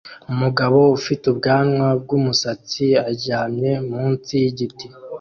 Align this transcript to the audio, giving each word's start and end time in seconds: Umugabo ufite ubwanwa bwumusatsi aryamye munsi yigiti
Umugabo 0.31 0.79
ufite 0.97 1.23
ubwanwa 1.31 1.87
bwumusatsi 2.01 2.85
aryamye 3.09 3.71
munsi 3.89 4.31
yigiti 4.41 4.85